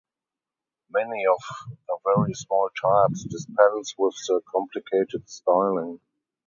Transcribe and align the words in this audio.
Many 0.89 1.27
of 1.29 1.37
the 1.87 1.99
very 2.03 2.33
small 2.33 2.71
types 2.71 3.23
dispense 3.25 3.93
with 3.99 4.15
the 4.27 4.41
complicated 4.51 5.29
styling. 5.29 5.99